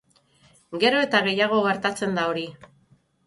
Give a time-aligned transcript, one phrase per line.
[0.83, 2.47] Gero eta gehiago gertatzen da hori.